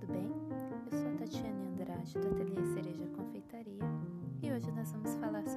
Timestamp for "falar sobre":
5.14-5.55